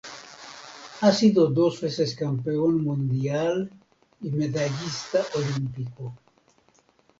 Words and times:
Ha 1.01 1.11
sido 1.11 1.45
dos 1.49 1.79
veces 1.79 2.15
campeón 2.15 2.83
mundial 2.83 3.69
y 4.19 4.31
medallista 4.31 5.23
olímpico. 5.35 6.17